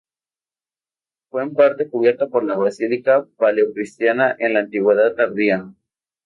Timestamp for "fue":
1.29-1.43